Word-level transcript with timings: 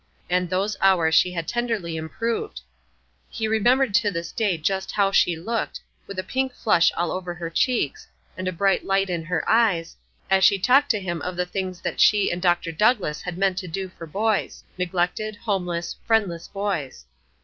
And 0.31 0.49
those 0.49 0.75
hours 0.81 1.13
she 1.13 1.31
had 1.33 1.47
tenderly 1.47 1.95
improved. 1.95 2.61
He 3.29 3.47
remembered 3.47 3.93
to 3.93 4.09
this 4.09 4.31
day 4.31 4.57
just 4.57 4.89
how 4.91 5.11
she 5.11 5.35
looked, 5.35 5.79
with 6.07 6.17
a 6.17 6.23
pink 6.23 6.55
flush 6.55 6.91
all 6.97 7.11
over 7.11 7.35
her 7.35 7.51
cheeks, 7.51 8.07
and 8.35 8.47
a 8.47 8.51
bright 8.51 8.83
light 8.83 9.11
in 9.11 9.23
her 9.25 9.47
eyes, 9.47 9.95
as 10.27 10.43
she 10.43 10.57
talked 10.57 10.89
to 10.89 10.99
him 10.99 11.21
of 11.21 11.35
the 11.37 11.45
things 11.45 11.81
that 11.81 11.99
she 11.99 12.31
and 12.31 12.41
Dr. 12.41 12.71
Douglass 12.71 13.21
had 13.21 13.37
meant 13.37 13.59
to 13.59 13.67
do 13.67 13.89
for 13.89 14.07
boys, 14.07 14.63
neglected, 14.75 15.35
homeless, 15.35 15.95
friendless 16.07 16.47
boys. 16.47 17.05